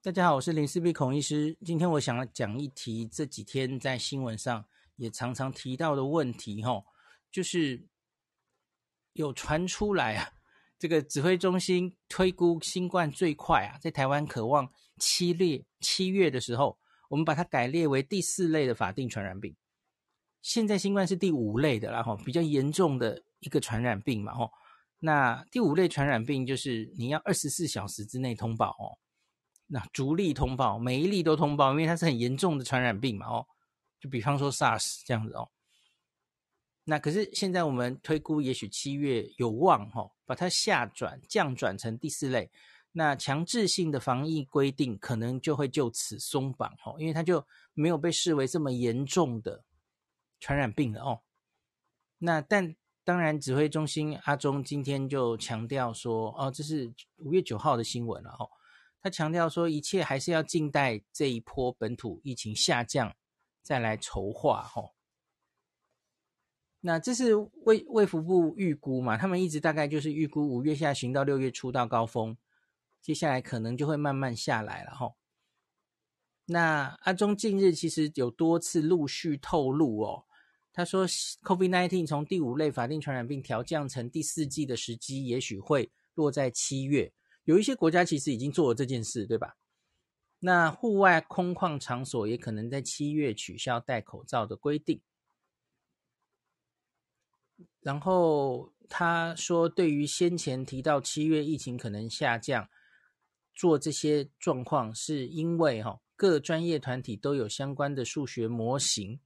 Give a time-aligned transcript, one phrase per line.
[0.00, 1.58] 大家好，我是林思碧孔医师。
[1.64, 6.84] 今天我想要讲一题这几天在新闻上也常常提到的问题，哈，
[7.32, 7.84] 就是
[9.14, 10.30] 有传出来啊，
[10.78, 19.56] 这个指挥中心推估新冠最快啊，在台湾可望七列七月的时候，我们把它改列为第四类的法定传染病。
[20.42, 24.52] 现在新冠是第五类的，然后比较严重的一个传染病嘛，吼。
[25.00, 28.94] 那第五类传染病就是你要二十四小时之内通报哦。
[29.70, 33.46] 那逐例通报，每一例都通报，因为它是很严重的传染病嘛，哦，
[34.00, 35.50] 就比方说 SARS 这样子哦。
[36.84, 42.50] 那可是现在我们推估，也许七月有望哈、哦，把它下转降转成第四类，
[42.92, 49.64] 那强制性的防疫规定可能就会就此松绑哦，因为它就没有被视为这么严重的
[50.40, 51.20] 传染病了哦。
[52.16, 52.74] 那但
[53.04, 58.48] 当然，指挥中心阿中今天就强调说，哦，这是五月九号的新闻了哦。
[59.10, 63.14] 强调说，一切还是要静待这一波本土疫情下降，
[63.62, 64.62] 再来筹划。
[64.62, 64.94] 吼，
[66.80, 69.16] 那这是卫卫福部预估嘛？
[69.16, 72.36] 他们一直大概就是预估五月下旬到六月初到高峰，
[73.02, 74.94] 接下来可能就会慢慢下来了。
[74.94, 75.16] 吼，
[76.46, 80.24] 那阿中近日其实有多次陆续透露哦，
[80.72, 87.12] 他说，COVID-19 从第五类法定传染病调降成第四季的时机，也许会落在七月。
[87.48, 89.56] 有一些国家其实已经做了这件事，对吧？
[90.40, 95.00] 那户外空旷场所也可能在七月取消戴口罩的规定。
[97.80, 102.68] 然后他说，对于先前提到七月疫情可能下降，
[103.54, 109.20] 做这些状况是因为哈各专业团体都有相关的数学模型，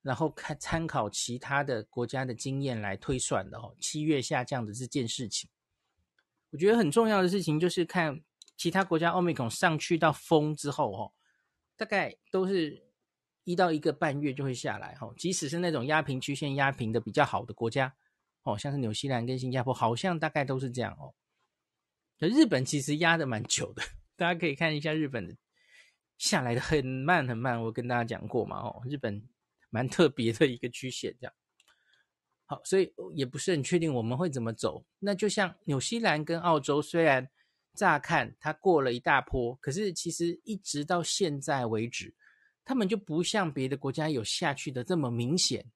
[0.00, 5.50] 然后看参考其他的国家的经验来推算的哦，七月下降的这件事情。
[6.56, 8.18] 我觉得很重要的事情就是看
[8.56, 11.12] 其他国家奥密克戎上去到峰之后，哦，
[11.76, 12.82] 大概都是
[13.44, 17.94] 一到一个半月就会下来，哦，即使是那种压平曲线压平的比较好的国家，
[18.42, 21.12] 哦，像是纽西兰跟新加坡，好像大概都是这样哦。
[22.18, 23.82] 日本其实压的蛮久的，
[24.16, 25.36] 大家可以看一下日本的
[26.16, 29.28] 下来的很慢很慢，我跟大家讲过嘛，哦，日本
[29.68, 31.34] 蛮特别的一个曲线这样。
[32.46, 34.84] 好，所以也不是很确定我们会怎么走。
[35.00, 37.28] 那就像纽西兰跟澳洲，虽然
[37.74, 42.14] 乍看它过了一大波，可是其实一直到现在为止，
[42.64, 45.66] 他们就不像别的国家有下去的这么明显。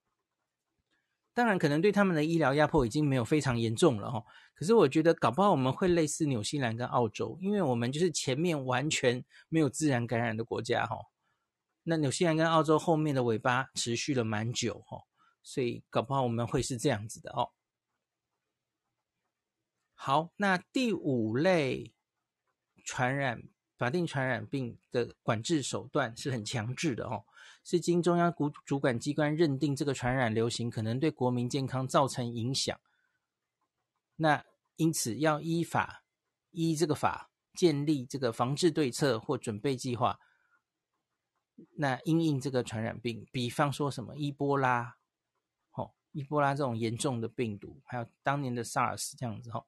[1.34, 4.22] 当然，可能对他们的医疗压迫已经没有非常严重了哈。
[4.54, 10.97] 可是我觉得搞不好我们会类似纽西兰跟澳洲，因为我们就是前面完全没有自然感染的国家哈。
[11.82, 15.03] 那纽西兰跟澳洲后面的尾巴持续了蛮久哈。
[15.42, 17.50] 所以搞不好我们会是这样子的哦。
[19.94, 21.92] 好，那第五类
[22.84, 23.42] 传染
[23.76, 27.24] 法定传染病的管制手段是很强制的哦，
[27.62, 32.80] 是经中央主主管机关认定这个传染流行可能对国民健康造成影响，
[34.16, 34.44] 那
[34.76, 36.04] 因此要依法
[36.50, 40.18] 依这个法建立这个防治对策或准备计划，
[41.76, 44.99] 那因应这个传染病，比方说什么伊波拉。
[46.12, 49.65] 伊波拉这种严重的病毒，还有当年的 SARS 这样子哈。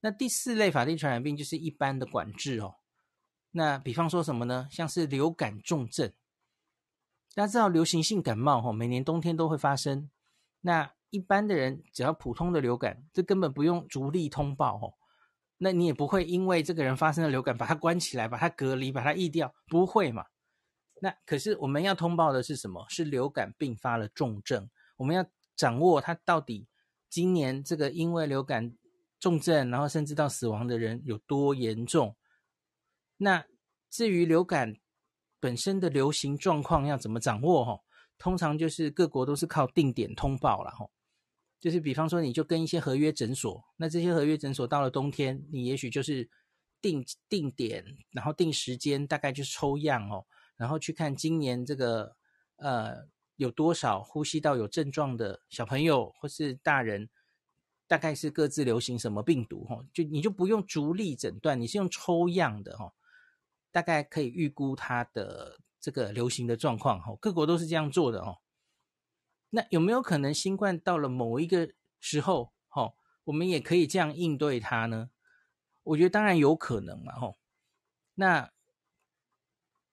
[0.00, 2.76] 那第四类法定传染病就是一般的管制哦。
[3.52, 4.68] 那比方说什么呢？
[4.70, 6.12] 像是流感重症，
[7.34, 10.10] 大家知道流行性感冒哈，每年冬天都会发生。
[10.62, 14.94] 那一般的人只要普通的流感，这根本不用逐例通报哦。
[15.58, 20.26] 那你也不会因为这个人发生了流感，把他关起来，把他隔离，把他疫掉，不会嘛？
[21.00, 22.84] 那可是我们要通报的是什么？
[22.88, 25.24] 是流感并发了重症，我们要。
[25.56, 26.66] 掌握它到底
[27.08, 28.76] 今年这个因为流感
[29.20, 32.16] 重症，然后甚至到死亡的人有多严重？
[33.16, 33.46] 那
[33.88, 34.76] 至于流感
[35.38, 37.64] 本身的流行状况要怎么掌握？
[37.64, 37.80] 哈，
[38.18, 40.90] 通常就是各国都是靠定点通报了，哈，
[41.60, 46.28] 就是比方说你就跟一些合约诊所，那这些合约诊所到了冬天，你也许就是
[46.82, 50.26] 定定点，然后定时间，大概就抽样哦，
[50.56, 52.16] 然后去看今年这个
[52.56, 53.08] 呃。
[53.36, 57.08] 有多少呼吸道有症状的小朋友或是大人，
[57.88, 59.64] 大概是各自流行什么病毒？
[59.64, 62.94] 哈，就你就不用逐例诊断，你是用抽样的哈，
[63.72, 67.16] 大概可以预估它的这个流行的状况哈。
[67.20, 68.38] 各国都是这样做的哦。
[69.50, 72.94] 那有没有可能新冠到了某一个时候，哈，
[73.24, 75.10] 我们也可以这样应对它呢？
[75.82, 77.34] 我觉得当然有可能嘛，哈。
[78.14, 78.52] 那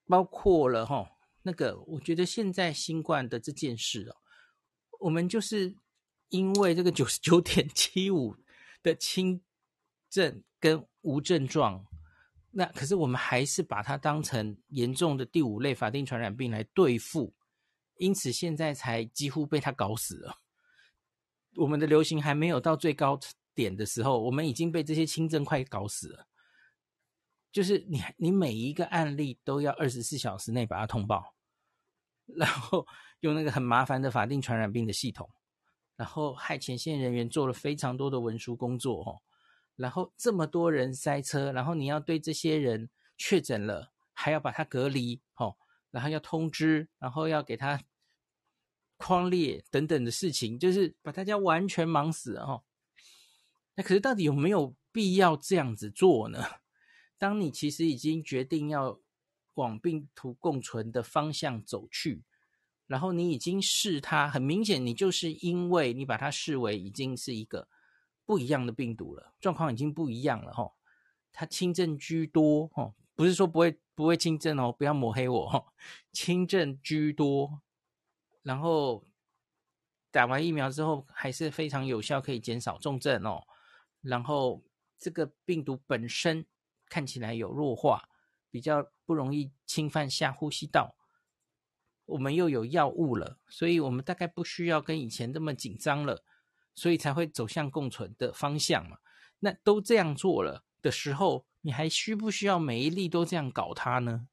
[0.05, 1.10] 包括了哈。
[1.43, 4.15] 那个，我觉得现在新冠的这件事哦，
[4.99, 5.75] 我们就是
[6.29, 8.35] 因为这个九十九点七五
[8.83, 9.41] 的轻
[10.09, 11.85] 症跟无症状，
[12.51, 17.33] 那可是我们还是把它当成严重的第五类法定传染病来对付，
[17.97, 20.41] 因此现在才几乎被它搞死了。
[21.55, 23.19] 我们的流行还没有到最高
[23.53, 26.27] 点的时候，我们已经被这些轻症快搞死了。
[27.51, 31.35] 就是你，你每一个案例都要二十四小时内把它通报，
[32.25, 32.87] 然后
[33.19, 35.29] 用那个很麻烦的法定传染病的系统，
[35.95, 39.21] 然后害前线人员做了非常多的文书工作哦。
[39.75, 45.55] 然后这么多人塞车，然后你要对这些人确诊了，还要把他隔离，哦，
[45.89, 47.81] 然后要通知，然后要给他
[48.97, 52.63] 框列等等的事情，就是把大家完全忙死哦。
[53.75, 56.60] 那可是到底有没有必要这样子做呢？
[57.21, 58.99] 当你其实已经决定要
[59.53, 62.23] 往病毒共存的方向走去，
[62.87, 67.67] 然后你已经视它，很明显，你就是因为你把它视为已经是一个。
[68.23, 70.71] 不一样的病毒了，状况已经不一样了哈。
[71.33, 75.73] 它轻症居多哈，不是说不会不会轻症哦，不要抹黑我哈。
[76.13, 77.61] 轻症居多，
[78.41, 79.05] 然后
[80.11, 83.43] 打完疫苗之后还是非常有效，可以减少重症哦。
[83.99, 84.63] 然后
[84.97, 86.45] 这个病毒本身
[86.91, 88.09] 看起来有弱化，
[88.51, 90.95] 比较不容易侵犯下呼吸道。
[92.05, 96.25] 我们又有药物了，所以我们大概不需要跟以前那么紧张了。
[96.73, 98.97] 所以才会走向共存的方向嘛。
[99.39, 104.29] 那都这样做了的时候，你还需不需要每一例都这样搞它呢？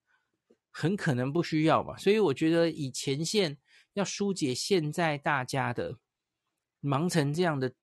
[0.71, 1.97] 很可能不需要吧。
[1.97, 3.59] 所以我觉得以前线
[3.95, 5.99] 要疏解现在大家的
[6.79, 7.75] 忙成这样的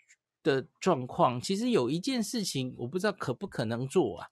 [0.41, 4.29] 的状况，其实有一件事情我不知道可不可能做啊。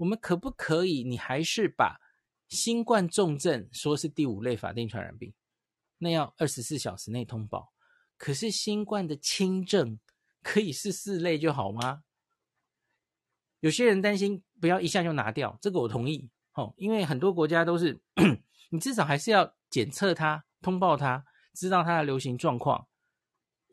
[0.00, 1.04] 我们可不可以？
[1.04, 2.00] 你还是把
[2.48, 5.34] 新冠重症说是第五类法定传染病，
[5.98, 7.74] 那要二十四小时内通报。
[8.16, 10.00] 可是新冠的轻症
[10.42, 12.02] 可以是四类就好吗？
[13.60, 16.30] 有些人担心不要一下就拿掉，这个我同意。
[16.54, 18.00] 哦，因为很多国家都是，
[18.70, 21.22] 你至少还是要检测它、通报它，
[21.52, 22.88] 知道它的流行状况。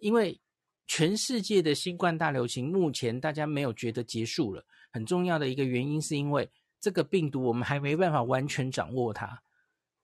[0.01, 0.41] 因为
[0.87, 4.65] 全世界的新冠大流行目前大家没有觉得结束了，
[4.97, 6.49] 很重要的一个原因是因为
[6.79, 9.43] 这个病毒我们还没办法完全掌握它，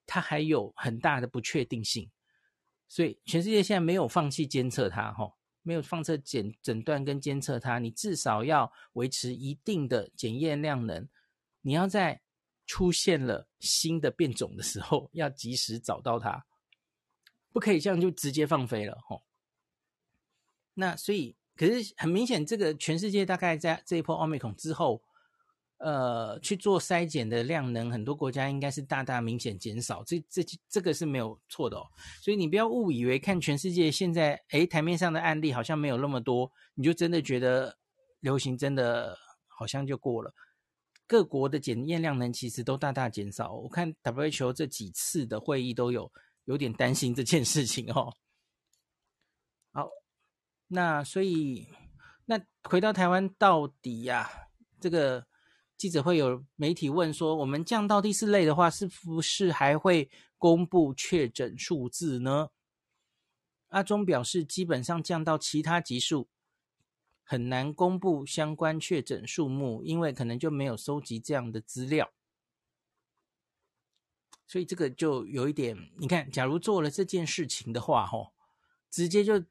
[0.06, 2.08] 它还有很大的不确定性。
[2.88, 7.80] 所以全世界现在没有放弃监测它，哈，没有放弃检诊断跟监测它。
[7.80, 11.10] 你至少要维持一定的检验量能。
[11.62, 12.22] 你要在
[12.68, 16.46] 出现了新的变种的时候，要及时找到它，
[17.52, 19.20] 不可以这样就直接放飞了，哈。
[20.76, 25.02] 那所以，可是很明显，这个全世界大概在这一波奥密克戎之后。
[25.80, 31.84] 呃，去做筛检的量能，很多国家应该是大大明显减少，这这这个是没有错的哦。
[32.22, 37.78] 所以你不要误以为看全世界现在，诶，台面上的案例好像没有那么多，你就真的觉得
[38.22, 39.18] 流行真的
[39.50, 40.34] 好像就过了。
[41.06, 46.10] 各国的检验量能其实都大大减少，我看 WHO 这几次的会议都有
[46.46, 48.16] 有点担心这件事情哦。
[50.74, 51.68] 那所以
[52.26, 54.30] 那回到台湾到底呀，
[54.80, 55.28] 这个。
[55.76, 62.52] 记者会有媒体问说：“我们降到第四类的话，是不是还会公布确诊数字呢？”
[63.70, 66.30] 阿中表示，基本上降到其他级数，
[67.24, 72.14] 很难公布相关确诊数目，因为可能就没有收集这样的资料。
[74.48, 78.32] 所以这个就有一点，你看，假如做了这件事情的话，吼，
[78.90, 79.44] 直接就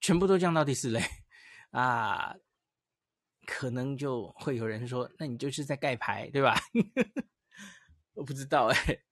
[0.00, 1.02] 全部都降到第四类
[1.70, 2.34] 啊。
[3.46, 6.54] 可能就会有人说，那你就是在盖牌，对吧？
[8.14, 9.02] 我不知道哎、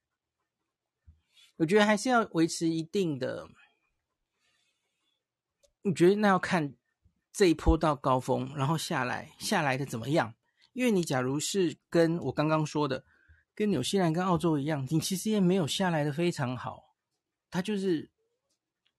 [1.57, 3.49] 我觉得还是要维持一定的。
[5.83, 6.75] 你觉得那要看
[7.33, 10.35] 这一波到高峰，然后下来下来的怎么样？
[10.73, 13.05] 因为你假如是跟我刚刚说的，
[13.55, 16.95] 跟纽西兰跟澳洲一样，你其实也没有下来的非常好，
[17.51, 18.11] 它就是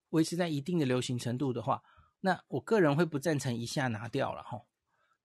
[0.10, 1.84] 维持在一定的流行程度的话，
[2.22, 4.64] 那我个人会不赞成一下拿掉了哈。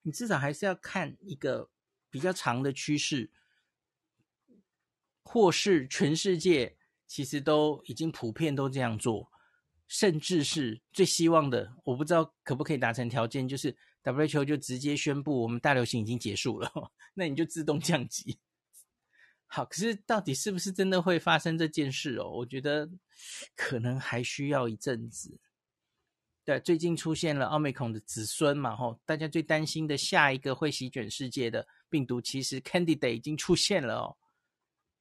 [0.03, 1.71] 你至少还是要看一个
[2.11, 3.31] 比较长的趋势，
[5.23, 6.77] 或是全世界
[7.07, 9.31] 其实都已经普遍都这样做，
[9.89, 16.71] 甚至是最希望的，我不知道可不可以达成条件，就是 WHO 就直接宣布我们大流行已经结束了，
[17.15, 18.39] 那你就自动降级。
[19.47, 22.29] 好，可是到底是不是真的会发生这件事哦？
[22.29, 22.91] 我觉得
[23.55, 25.39] 可能还需要一阵子。
[26.45, 34.17] 对，最近出现了奥密克戎的子孙嘛，吼，大家最担心的下一个会席卷世界的病毒，其实 candidate 已经出现了哦，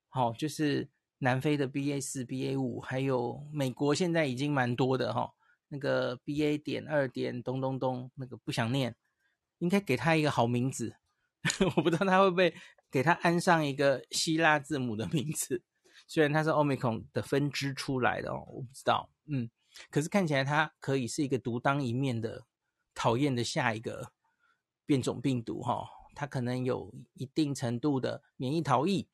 [0.08, 5.34] 好，就是南非的 BA 四、BA 五，还有美国现在已经蛮多的哈，
[5.68, 8.96] 那个 BA 点二点咚咚咚，那个不想念，
[9.58, 10.96] 应该给他一个好名字，
[11.76, 12.56] 我不知道他会不会
[12.94, 15.64] 给它安上一个希腊字母的名字，
[16.06, 19.50] 虽然它是 Omicron 的分支出来的哦，我不知道，嗯，
[19.90, 22.46] 可是看起来它可以是一个独当一面的
[22.94, 24.12] 讨厌的下一个
[24.86, 29.10] 变种病毒哈、哦，它可能有一定程度的免疫逃逸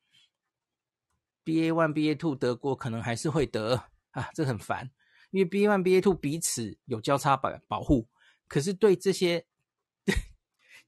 [1.46, 4.90] ，BA one BA two 得过可能还是会得啊，这很烦，
[5.30, 8.10] 因为 BA one BA two 彼此有交叉保保护，
[8.46, 9.46] 可是对这些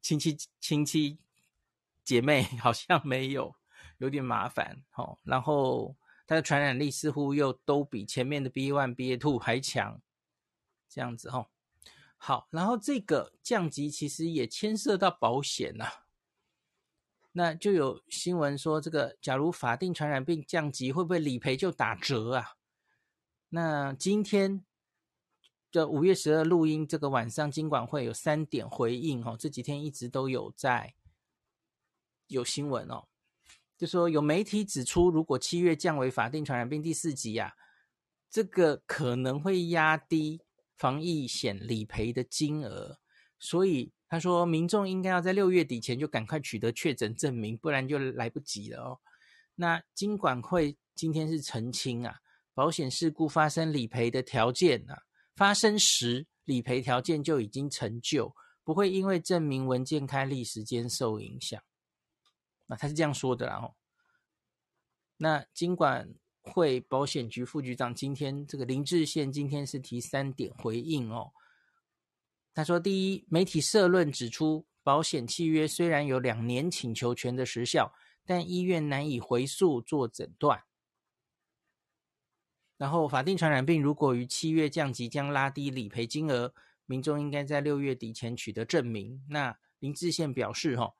[0.02, 1.21] 亲 戚亲戚。
[2.04, 3.54] 姐妹 好像没有，
[3.98, 5.18] 有点麻烦哦。
[5.22, 8.72] 然后它的传染力似乎又都比前面的 B.
[8.72, 10.00] one、B two 还强，
[10.88, 11.48] 这样子哦。
[12.16, 15.92] 好，然后这个降级其实也牵涉到保险呐、啊。
[17.32, 22.56] 那就有新闻说，这个假如法定传染病降级，会不会理赔就打折啊？
[23.48, 24.64] 那今天
[25.72, 29.36] 的五月十二录音，这个晚上金管会有三点回应哦。
[29.38, 30.94] 这几天一直都有在。
[32.32, 33.06] 有新闻哦，
[33.78, 37.52] 就说有媒体指出，如果七月降为法定传染病第四级啊，
[38.30, 40.40] 这个可能会压低
[40.76, 42.98] 防疫险理赔的金额，
[43.38, 49.00] 所以他说民众应该要在六月底前就赶快取得确诊证明，不然就来不及了哦。
[49.54, 52.16] 那金管会今天是澄清啊，
[52.54, 55.02] 保险事故发生理赔的条件啊，
[55.36, 58.34] 发生时理赔条件就已经成就，
[58.64, 61.62] 不会因为证明文件开立时间受影响。
[62.76, 63.74] 他是这样说的啦，然后，
[65.16, 71.32] 那金管会保险局副局长今天这个林志宪今天是提三点回应哦。
[72.54, 77.94] 他说，第一，媒体社论指出，保险契约虽然有两年请求权的时效，
[78.26, 80.64] 但医院难以回溯做诊断。
[82.76, 86.52] 然后，法定传染病如果于七月降级，将拉低理赔金额，
[86.84, 89.24] 民众应该在六月底前取得证明。
[89.30, 90.94] 那林志宪表示，哈。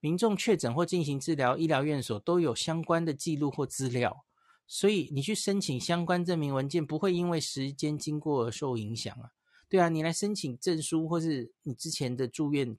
[0.00, 4.24] 民众确诊或进行治疗，医疗院所都有相关的记录或资料，
[4.66, 9.32] 所以你去申请相关证明文件，不会因为时间经过而受影响啊。
[9.68, 12.76] 对啊，你来申请证书或是你之前的住院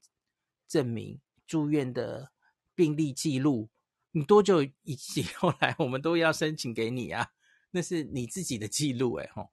[0.68, 2.32] 证明、住院的
[2.76, 3.70] 病历记录，
[4.12, 4.98] 你多久以
[5.36, 7.30] 后来，我们都要申请给你啊，
[7.72, 9.50] 那是你自己的记录诶，吼。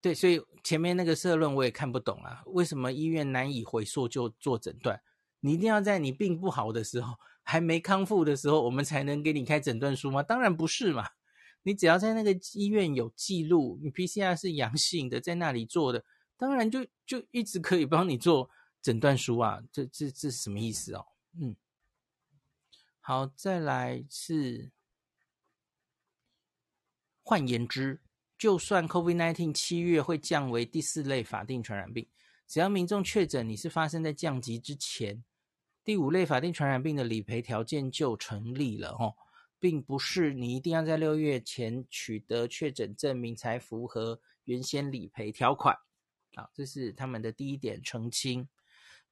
[0.00, 5.02] 对，所以前面那个社论我也看不懂啊，为什么医院难以回溯就做诊断？
[5.44, 10.22] 你一定要在你病不好的时候，还没康复的时候，我们才能给你开诊断书吗？
[10.22, 11.06] 当然不是嘛！
[11.64, 16.02] 你只要在那个医院有记录，你 PCR 是阳性的，在那里做的，
[16.38, 18.48] 当然就就一直可以帮你做
[18.80, 19.62] 诊断书啊！
[19.70, 21.04] 这这这是什么意思哦？
[21.38, 21.54] 嗯，
[23.00, 24.70] 好，再来是，
[27.22, 28.00] 换言之，
[28.38, 32.08] 就算 COVID-19 七月会降为第四类法定传染病，
[32.46, 35.22] 只要民众确诊你是发生在降级之前。
[35.84, 39.14] 第五类法定传染病的理赔条件就成立了哦，
[39.60, 45.76] 并不是你一定要在六月前取得确诊证明才符合原先理赔条款。
[46.34, 48.48] 好，这是他们的第一点澄清。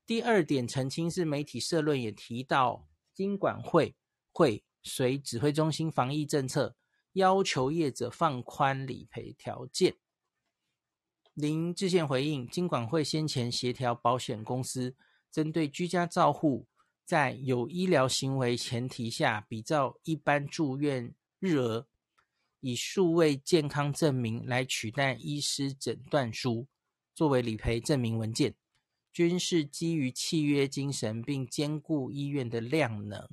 [0.06, 3.94] 第二点澄清是媒体社论也提到，金管会
[4.32, 6.74] 会随指挥中心防疫政策
[7.12, 9.96] 要求业者放宽理赔条件。
[11.34, 14.96] 林志宪回应，金管会先前协调保险公司。
[15.32, 16.66] 针对居家照护，
[17.06, 21.88] 在有医疗行为前提下，比照一般住院日额，
[22.60, 26.68] 以数位健康证明来取代医师诊断书
[27.14, 28.54] 作为理赔证明文件，
[29.10, 33.26] 均是基于契约精神，并兼顾医院的量能。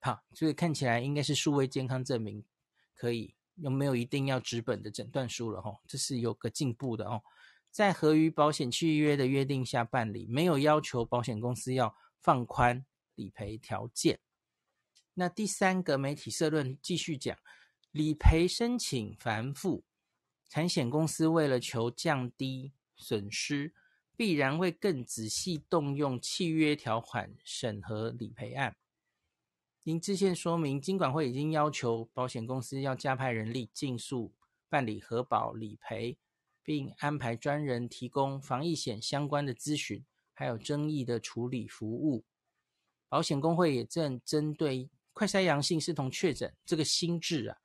[0.00, 2.44] 好，所以看起来应该是数位健康证明
[2.94, 5.62] 可以，有没有一定要纸本的诊断书了？
[5.62, 7.22] 哈，这是有个进步的哦。
[7.74, 14.20] 在合于保险契约的约定下办理，没有要求保险公司要放宽理赔条件。
[15.14, 17.36] 那第三个媒体社论继续讲，
[17.90, 19.82] 理赔申请繁复，
[20.48, 23.74] 产险公司为了求降低损失，
[24.14, 28.76] 必然会更仔细动用契约条款审核理赔案。
[29.82, 34.32] 林志宪说明，金管会已经要求保险公司要加派人力，尽速
[34.68, 36.16] 办理核保理赔。
[36.64, 42.24] 并安排专人提供防疫险相关的咨询，还有争议的处理服务。
[43.08, 47.58] 保险公会也正针对快筛阳性视同确诊这个新制啊，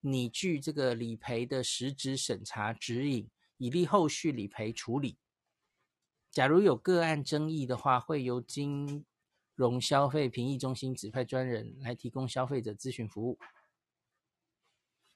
[0.00, 5.18] 拟具这个理赔的实质审查指引，以利后续理赔处理。
[6.30, 9.04] 假如有个案争议的话，会由金
[9.54, 13.38] 融消费评议中心指派专人来提供消费者咨询服务。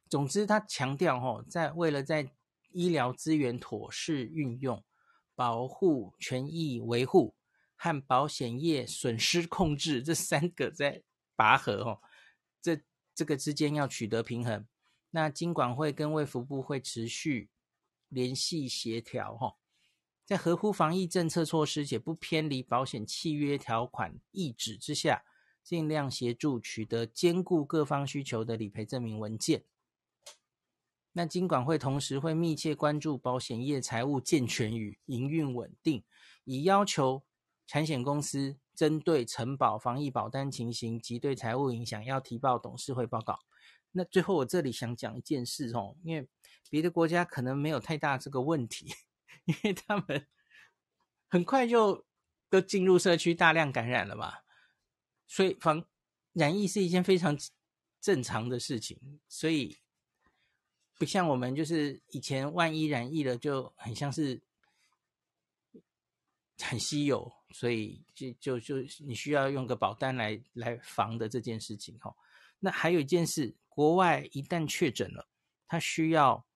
[0.08, 2.32] 总之，他强调吼，在为了在
[2.76, 4.84] 医疗资源妥适运用，
[5.34, 7.34] 保护权益维护，
[7.74, 11.02] 和保险业损失控制 这三个在
[11.34, 12.02] 拔河哦，
[12.60, 12.82] 这
[13.14, 14.66] 这个之间要取得平衡。
[15.10, 17.48] 那金管会跟卫福部会持续
[18.08, 19.56] 联系协调哈，
[20.26, 25.24] 在合乎防疫政策措施且不偏离保险契约条款意旨之下，
[25.62, 29.64] 尽量协助取得兼顾各方需求的理赔证明文件。
[31.18, 36.04] 那金管会同时会密切关注保险业财务健全与营运稳定，
[36.44, 37.24] 以要求
[37.66, 43.38] 产险公司针对承保防疫保单情形及对财务影响，要提报董事会报告。
[43.92, 46.28] 那最后我这里想讲一件事哦，因为
[46.68, 48.92] 别的国家可能没有太大这个问题，
[49.46, 50.26] 因为他们
[51.28, 52.04] 很快就
[52.50, 54.34] 都进入社区大量感染了嘛，
[55.26, 55.82] 所以防
[56.34, 57.34] 染疫是一件非常
[58.02, 59.78] 正常的事情，所以。
[60.98, 64.40] 不像我们，就是以前万一染疫了，就很像是
[66.58, 72.16] 很稀有，所以就就就你需要用个保单来来防的这件事情哈。
[72.60, 75.28] 那还有一件事，国外一旦确诊了，
[75.66, 76.46] 他需要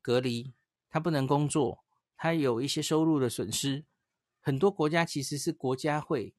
[0.00, 0.54] 隔离，
[0.88, 1.84] 他不能工作，
[2.16, 3.84] 他有一些收入的损失，
[4.40, 6.34] 很多国家其实是国家会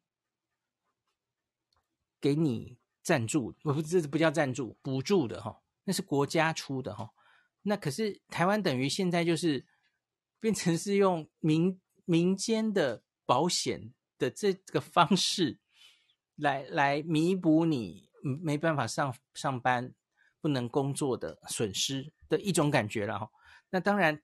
[2.19, 7.11] 给你赞助，不不，这不叫赞助，补助的哈，那是国家出的哈。
[7.63, 9.65] 那可是台湾等于现在就是
[10.39, 15.59] 变成是用民民间的保险的这个方式
[16.35, 18.09] 来来弥补你
[18.41, 19.93] 没办法上上班
[20.39, 23.29] 不能工作的损失的一种感觉了哈。
[23.69, 24.21] 那当然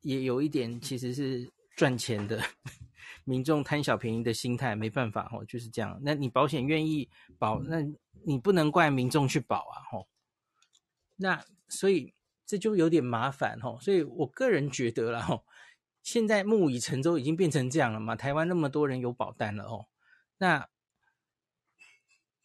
[0.00, 2.42] 也有一点其实是赚钱的
[3.24, 5.98] 民众贪小便宜的心态，没办法哦，就是这样。
[6.02, 7.78] 那你保险愿意保，那
[8.24, 10.08] 你不能怪民众去保啊，吼。
[11.16, 15.42] 那所以这就有点麻烦哦，所以我个人觉得啦哦，
[16.02, 19.86] 现在木已成舟已经变成这样了嘛，台湾那么多人有保单了哦，
[20.38, 20.68] 那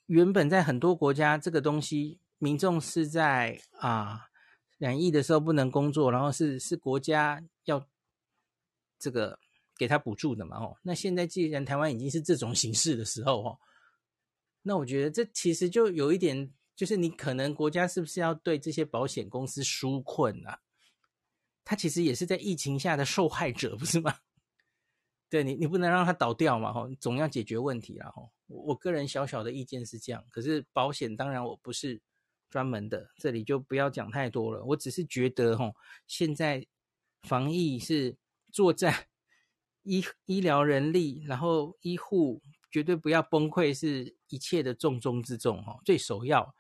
[0.06, 4.30] 原本在很多国家这个东西，民众是在啊
[4.78, 7.86] 染疫的时候不能工作，然后是是国家要
[8.98, 9.38] 这个
[9.78, 13.60] 给他补助的嘛哦，那现在既然台湾已经是这种形式的时候哦，
[14.63, 16.52] 那我觉得这其实就有一点。
[16.75, 20.60] 就是你可能国家是不是要对这些保险公司纾困啊？
[21.63, 24.15] 他其实也是在疫情下的受害者，不是吗？
[25.29, 28.31] 对你，你不能让他倒掉嘛，吼，总要解决问题啦，吼。
[28.47, 32.01] 我个人小小的意见是这样，可是保险当然我不是
[32.49, 34.62] 专门的，这里就不要讲太多了。
[34.65, 35.73] 我只是觉得，吼，
[36.07, 36.65] 现在
[37.21, 38.17] 防疫是
[38.51, 39.07] 作战，
[39.84, 46.55] 医医疗人力，然后医护绝对不要崩溃，是一切的重中之重，哦，最首要。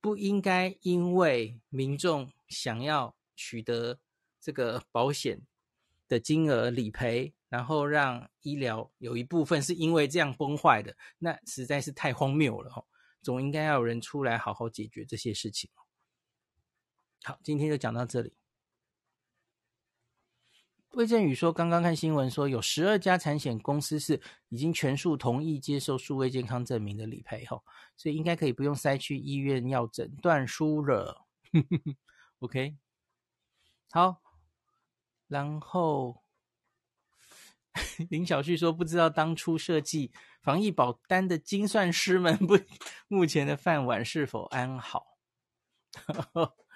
[0.00, 4.00] 不应该因为民众想要取得
[4.40, 5.42] 这个保险
[6.08, 12.86] 的金额理赔，然后让医疗有一部分是因为这样崩坏的，那实在是太荒谬了哦。
[13.20, 15.68] 总应该要有人出来好好解决这些事情。
[17.22, 18.39] 好，今天就讲到这里。
[20.92, 27.62] 魏正宇说：“刚刚看新闻说，有十二家产险公司是已经全数同意接受数位健康证明的理赔，吼，
[27.96, 31.26] 所以应该可以不用塞去医院要诊断书了。
[32.40, 32.76] ”OK，
[33.90, 34.20] 好。
[35.28, 36.24] 然后
[38.10, 40.10] 林小旭说：“不知道当初设计
[40.42, 42.58] 防疫保单的精算师们不
[43.06, 45.06] 目前的饭碗是否安好？”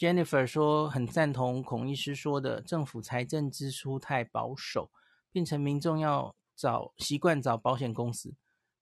[0.00, 4.90] Jennifer 说：“很赞同孔医师说的，政府财政支出太保守，
[5.30, 8.34] 变成民众要找习惯找保险公司。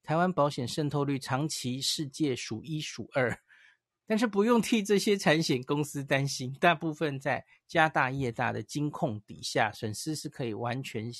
[0.04, 3.37] 台湾保险渗透率长期世界数一数二，
[4.07, 11.12] 但是不用替这些产险公司担心，大部分在家大业大的金控底下，损失是可以完全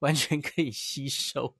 [0.00, 1.54] 完全可以吸收。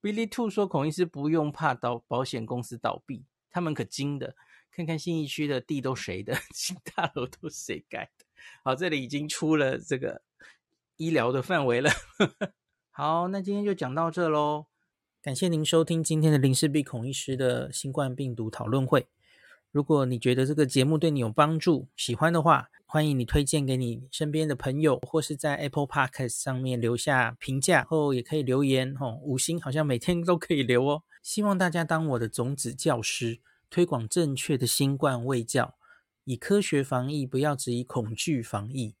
[0.00, 4.36] ”Billy Two 说：“孔医师不用怕倒保险公司倒闭，他们可精的。”
[4.76, 8.24] 看看信义区的地都谁的， 新大楼都谁盖的？
[8.64, 10.22] 好，这里已经出了这个
[10.96, 11.90] 医疗的范围了。
[12.90, 14.66] 好，那今天就讲到这喽。
[15.22, 19.06] 感谢您收听今天的林氏璧孔医师的新冠病毒讨论会。
[19.70, 31.04] 如果你觉得这个节目对你有帮助，喜欢的话，欢迎你推荐给你身边的朋友，或是在 Apple Podcast 上面留下评价，后也可以留言哦，五星好像每天都可以留哦。
[31.22, 33.40] 希望大家当我的种子教师。
[33.74, 35.74] 推广正确的新冠卫教，
[36.22, 38.94] 以科学防疫，不要只以恐惧防疫。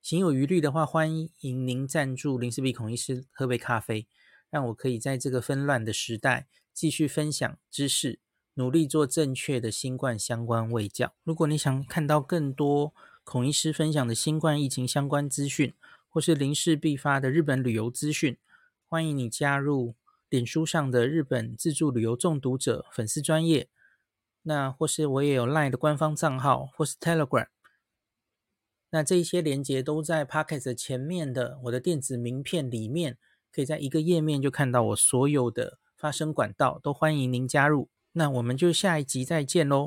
[0.00, 4.06] 行有余力的话，欢迎您赞助林氏璧孔医师喝杯咖啡，
[4.50, 8.20] 让我可以在这个纷乱的时代继续分享知识，
[8.54, 11.12] 努力做正确的新冠相关卫教。
[11.24, 15.74] 如果你想看到更多孔医师分享的新冠疫情相关资讯，
[16.08, 18.36] 或是零事必发的日本旅游资讯，
[18.86, 19.96] 欢迎你加入
[20.28, 23.68] 脸书上的日本自助旅游中毒者粉丝专业。
[24.48, 27.48] 那或是我也有 LINE 的官方账号，或是 Telegram。
[28.88, 33.18] 那这一些连接都在 Pocket 前面的我的电子名片里面，
[33.52, 37.90] 可以在一个页面就看到我所有的发声管道，都欢迎您加入。
[38.12, 39.86] 那我们就下一集再见喽。